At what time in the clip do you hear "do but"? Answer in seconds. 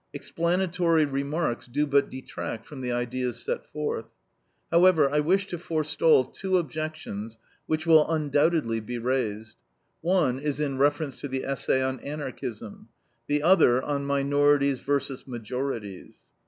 1.67-2.09